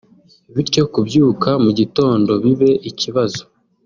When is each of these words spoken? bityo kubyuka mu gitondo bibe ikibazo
bityo 0.53 0.83
kubyuka 0.93 1.49
mu 1.63 1.71
gitondo 1.79 2.31
bibe 2.43 2.71
ikibazo 2.89 3.41